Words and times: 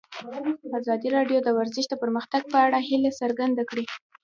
ازادي 0.79 1.09
راډیو 1.17 1.39
د 1.43 1.49
ورزش 1.57 1.85
د 1.89 1.93
پرمختګ 2.03 2.41
په 2.51 2.57
اړه 2.65 2.79
هیله 2.87 3.11
څرګنده 3.21 3.63
کړې. 3.69 3.85